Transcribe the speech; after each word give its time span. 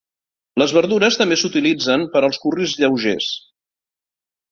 Les 0.61 0.71
verdures 0.77 1.17
també 1.19 1.37
s'utilitzen 1.41 2.05
per 2.15 2.21
als 2.29 2.39
curris 2.47 2.73
lleugers. 2.81 3.29